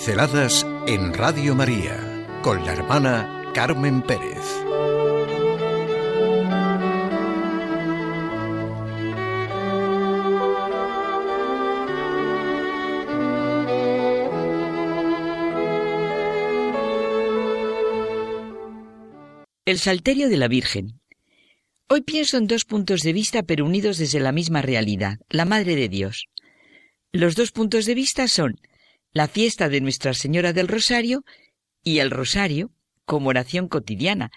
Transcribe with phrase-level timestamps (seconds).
[0.00, 4.38] Pinceladas en Radio María con la hermana Carmen Pérez.
[19.66, 20.98] El Salterio de la Virgen.
[21.88, 25.76] Hoy pienso en dos puntos de vista pero unidos desde la misma realidad, la Madre
[25.76, 26.24] de Dios.
[27.12, 28.58] Los dos puntos de vista son
[29.12, 31.24] la fiesta de Nuestra Señora del Rosario
[31.82, 32.70] y el Rosario
[33.04, 34.30] como oración cotidiana,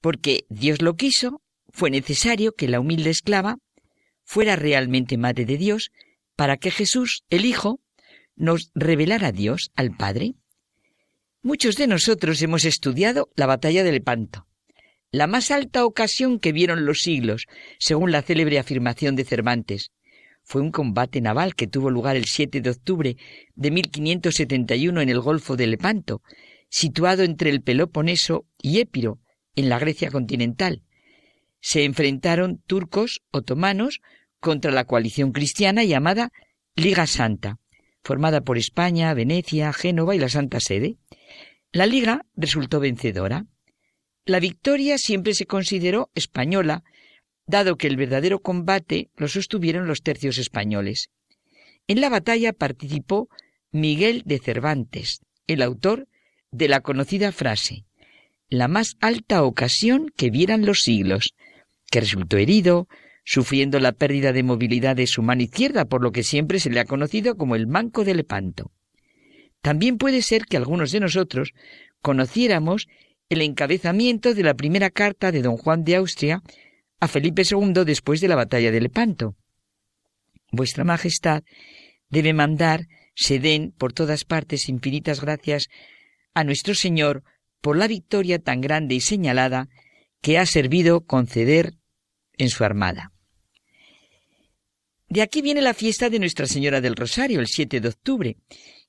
[0.00, 1.40] porque Dios lo quiso,
[1.70, 3.56] fue necesario que la humilde esclava
[4.24, 5.90] fuera realmente Madre de Dios
[6.36, 7.80] para que Jesús, el Hijo,
[8.36, 10.34] nos revelara a Dios, al Padre.
[11.42, 14.46] Muchos de nosotros hemos estudiado la batalla del Lepanto,
[15.10, 17.46] la más alta ocasión que vieron los siglos,
[17.78, 19.92] según la célebre afirmación de Cervantes,
[20.44, 23.16] fue un combate naval que tuvo lugar el 7 de octubre
[23.54, 26.22] de 1571 en el Golfo de Lepanto,
[26.68, 29.18] situado entre el Peloponeso y Épiro,
[29.54, 30.82] en la Grecia continental.
[31.60, 34.00] Se enfrentaron turcos otomanos
[34.40, 36.32] contra la coalición cristiana llamada
[36.74, 37.58] Liga Santa,
[38.02, 40.96] formada por España, Venecia, Génova y la Santa Sede.
[41.70, 43.46] La Liga resultó vencedora.
[44.24, 46.84] La victoria siempre se consideró española
[47.46, 51.10] dado que el verdadero combate lo sostuvieron los tercios españoles.
[51.86, 53.28] En la batalla participó
[53.70, 56.08] Miguel de Cervantes, el autor
[56.50, 57.84] de la conocida frase,
[58.48, 61.34] la más alta ocasión que vieran los siglos,
[61.90, 62.88] que resultó herido,
[63.24, 66.80] sufriendo la pérdida de movilidad de su mano izquierda, por lo que siempre se le
[66.80, 68.70] ha conocido como el manco de Lepanto.
[69.60, 71.54] También puede ser que algunos de nosotros
[72.00, 72.88] conociéramos
[73.28, 76.42] el encabezamiento de la primera carta de don Juan de Austria
[77.02, 79.34] a Felipe II después de la batalla de Lepanto.
[80.52, 81.42] Vuestra Majestad
[82.08, 82.86] debe mandar
[83.16, 85.68] se den por todas partes infinitas gracias
[86.32, 87.24] a nuestro Señor
[87.60, 89.68] por la victoria tan grande y señalada
[90.20, 91.74] que ha servido conceder
[92.38, 93.10] en su armada.
[95.08, 98.36] De aquí viene la fiesta de Nuestra Señora del Rosario, el 7 de octubre,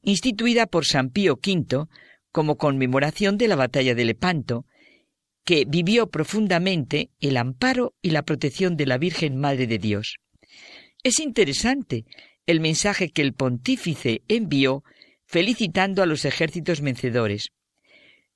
[0.04, 1.88] instituida por San Pío V
[2.32, 4.68] como conmemoración de la batalla de Lepanto,
[5.44, 10.18] que vivió profundamente el amparo y la protección de la Virgen Madre de Dios.
[11.04, 12.06] Es interesante
[12.46, 14.84] el mensaje que el pontífice envió
[15.26, 17.50] felicitando a los ejércitos vencedores.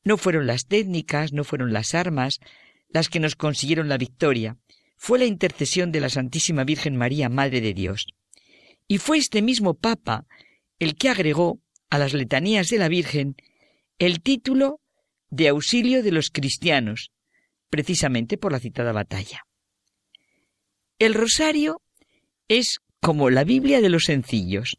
[0.04, 2.40] No fueron las técnicas, no fueron las armas
[2.90, 4.58] las que nos consiguieron la victoria,
[4.98, 8.08] fue la intercesión de la Santísima Virgen María, Madre de Dios.
[8.88, 10.26] Y fue este mismo Papa
[10.80, 11.60] el que agregó
[11.90, 13.36] a las letanías de la Virgen
[14.00, 14.82] el título
[15.30, 17.12] de auxilio de los cristianos,
[17.70, 19.46] precisamente por la citada batalla.
[21.00, 21.82] El rosario
[22.48, 24.78] es como la Biblia de los sencillos,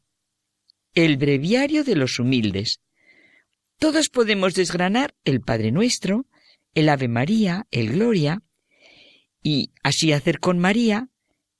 [0.94, 2.80] el breviario de los humildes.
[3.78, 6.26] Todos podemos desgranar el Padre Nuestro,
[6.74, 8.42] el Ave María, el Gloria,
[9.42, 11.08] y así hacer con María,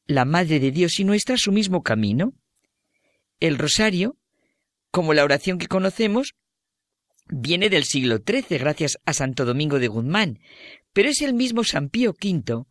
[0.06, 2.34] la Madre de Dios y nuestra, su mismo camino.
[3.40, 4.16] El rosario,
[4.90, 6.34] como la oración que conocemos,
[7.28, 10.40] viene del siglo XIII gracias a Santo Domingo de Guzmán,
[10.92, 12.64] pero es el mismo San Pío V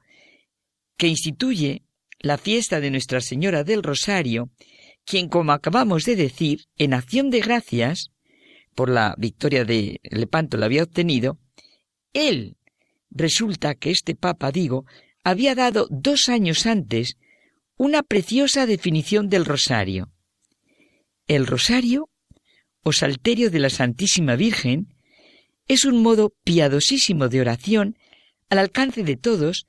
[0.98, 1.84] que instituye
[2.20, 4.50] la fiesta de Nuestra Señora del Rosario,
[5.06, 8.12] quien, como acabamos de decir, en acción de gracias,
[8.76, 11.40] por la victoria de Lepanto la había obtenido,
[12.14, 12.58] él
[13.10, 14.86] resulta que este Papa, digo,
[15.24, 17.18] había dado dos años antes
[17.76, 20.12] una preciosa definición del rosario.
[21.28, 22.10] El rosario
[22.88, 24.96] o salterio de la Santísima Virgen
[25.68, 27.98] es un modo piadosísimo de oración
[28.50, 29.68] al alcance de todos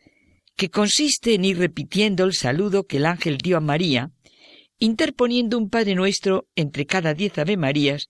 [0.55, 4.13] que consiste en ir repitiendo el saludo que el ángel dio a María,
[4.79, 8.09] interponiendo un Padre Nuestro entre cada diez Ave Marías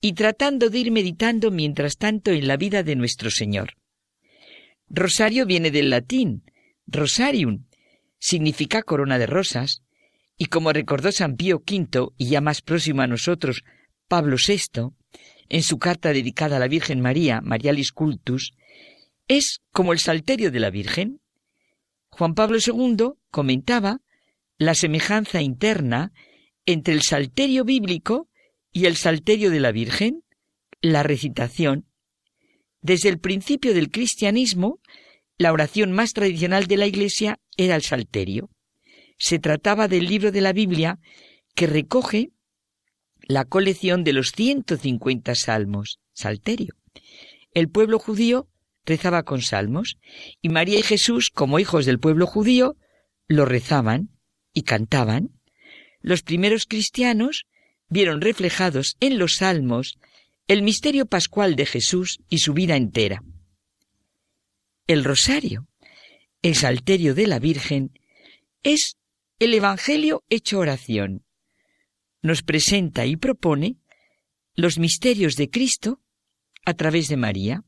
[0.00, 3.74] y tratando de ir meditando mientras tanto en la vida de nuestro Señor.
[4.88, 6.42] Rosario viene del latín,
[6.88, 7.66] rosarium,
[8.18, 9.84] significa corona de rosas,
[10.36, 13.62] y como recordó San Pío V, y ya más próximo a nosotros,
[14.10, 14.90] Pablo VI,
[15.48, 18.54] en su carta dedicada a la Virgen María, Marialis Cultus,
[19.28, 21.20] es como el salterio de la Virgen.
[22.08, 24.00] Juan Pablo II comentaba
[24.58, 26.12] la semejanza interna
[26.66, 28.28] entre el salterio bíblico
[28.72, 30.24] y el salterio de la Virgen,
[30.80, 31.86] la recitación.
[32.82, 34.80] Desde el principio del cristianismo,
[35.38, 38.50] la oración más tradicional de la Iglesia era el salterio.
[39.18, 40.98] Se trataba del libro de la Biblia
[41.54, 42.32] que recoge
[43.30, 46.74] la colección de los 150 salmos, salterio.
[47.54, 48.48] El pueblo judío
[48.84, 49.98] rezaba con salmos
[50.42, 52.76] y María y Jesús, como hijos del pueblo judío,
[53.28, 54.10] lo rezaban
[54.52, 55.30] y cantaban.
[56.00, 57.46] Los primeros cristianos
[57.88, 59.98] vieron reflejados en los salmos
[60.48, 63.22] el misterio pascual de Jesús y su vida entera.
[64.88, 65.68] El rosario,
[66.42, 67.92] el salterio de la Virgen,
[68.64, 68.96] es
[69.38, 71.24] el Evangelio hecho oración.
[72.22, 73.76] Nos presenta y propone
[74.54, 76.00] los misterios de Cristo
[76.64, 77.64] a través de María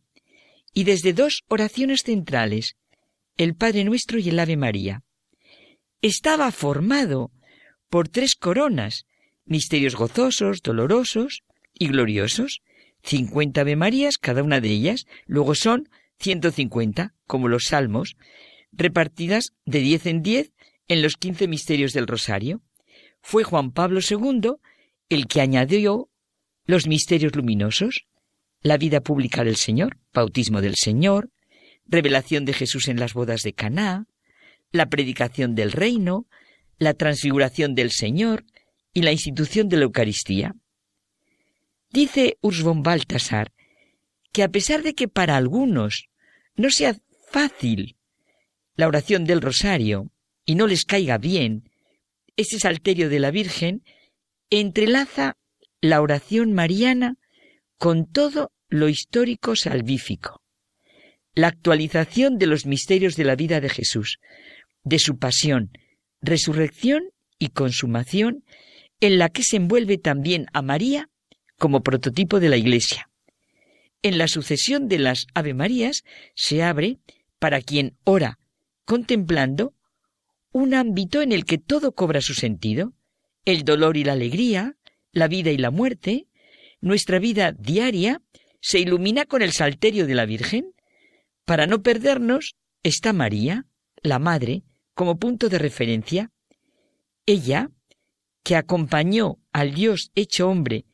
[0.75, 2.77] y desde dos oraciones centrales,
[3.37, 5.03] el Padre Nuestro y el Ave María.
[6.03, 7.31] Estaba formado
[7.89, 9.07] por tres coronas,
[9.45, 12.61] misterios gozosos, dolorosos y gloriosos,
[13.03, 15.89] cincuenta Ave Marías cada una de ellas, luego son
[16.19, 18.17] ciento cincuenta, como los salmos,
[18.71, 20.53] repartidas de diez en diez
[20.89, 22.63] en los quince misterios del Rosario.
[23.23, 24.57] Fue Juan Pablo II
[25.09, 26.11] el que añadió
[26.65, 28.07] los misterios luminosos,
[28.61, 31.31] la vida pública del Señor, bautismo del Señor,
[31.87, 34.07] revelación de Jesús en las bodas de Caná,
[34.71, 36.27] la predicación del reino,
[36.79, 38.45] la transfiguración del Señor
[38.93, 40.55] y la institución de la Eucaristía.
[41.91, 43.53] Dice Urs von Balthasar
[44.33, 46.09] que a pesar de que para algunos
[46.57, 46.97] no sea
[47.31, 47.97] fácil
[48.75, 50.11] la oración del rosario
[50.45, 51.71] y no les caiga bien
[52.37, 53.83] ese salterio de la Virgen,
[54.51, 55.37] entrelaza
[55.81, 57.17] la oración mariana
[57.79, 60.43] con todo lo histórico salvífico.
[61.35, 64.19] La actualización de los misterios de la vida de Jesús,
[64.85, 65.71] de su pasión,
[66.21, 67.05] resurrección
[67.39, 68.45] y consumación,
[69.01, 71.09] en la que se envuelve también a María
[71.59, 73.11] como prototipo de la Iglesia.
[74.03, 76.03] En la sucesión de las Ave Marías
[76.35, 76.99] se abre,
[77.39, 78.39] para quien ora
[78.85, 79.75] contemplando,
[80.53, 82.93] un ámbito en el que todo cobra su sentido,
[83.45, 84.77] el dolor y la alegría,
[85.13, 86.29] la vida y la muerte,
[86.81, 88.23] nuestra vida diaria
[88.61, 90.75] se ilumina con el salterio de la Virgen.
[91.45, 93.67] Para no perdernos está María,
[94.03, 94.63] la Madre,
[94.95, 96.31] como punto de referencia.
[97.27, 97.71] Ella,
[98.45, 100.85] que acompañó al Dios hecho hombre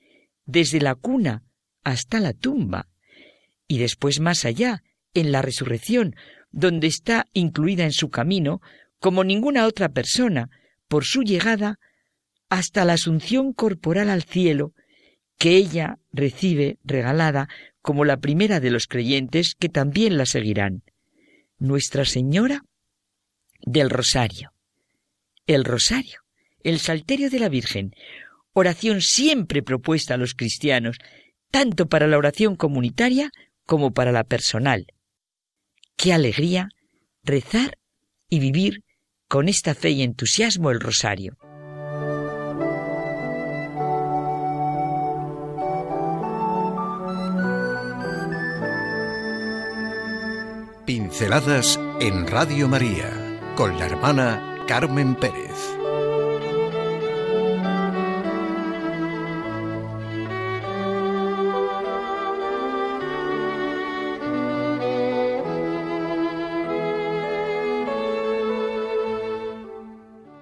[0.44, 1.44] desde la cuna
[1.84, 2.88] hasta la tumba,
[3.66, 4.82] y después más allá,
[5.14, 6.16] en la resurrección,
[6.50, 8.60] donde está incluida en su camino,
[9.00, 10.50] como ninguna otra persona,
[10.88, 11.78] por su llegada
[12.48, 14.72] hasta la asunción corporal al cielo,
[15.38, 17.48] que ella recibe regalada
[17.82, 20.82] como la primera de los creyentes que también la seguirán,
[21.58, 22.62] Nuestra Señora
[23.60, 24.52] del Rosario.
[25.46, 26.20] El Rosario,
[26.62, 27.94] el Salterio de la Virgen,
[28.52, 30.98] oración siempre propuesta a los cristianos,
[31.50, 33.30] tanto para la oración comunitaria
[33.64, 34.86] como para la personal.
[35.96, 36.68] Qué alegría
[37.24, 37.78] rezar
[38.28, 38.84] y vivir
[39.28, 41.36] con esta fe y entusiasmo el Rosario.
[50.86, 53.10] Pinceladas en Radio María
[53.54, 55.77] con la hermana Carmen Pérez.